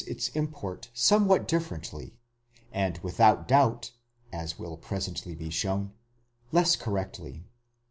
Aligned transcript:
its 0.07 0.29
import 0.29 0.89
somewhat 0.95 1.47
differently, 1.47 2.17
and 2.71 2.97
without 3.03 3.47
doubt, 3.47 3.91
as 4.33 4.57
will 4.57 4.75
presently 4.75 5.35
be 5.35 5.51
shown, 5.51 5.93
less 6.51 6.75
correctly. 6.75 7.43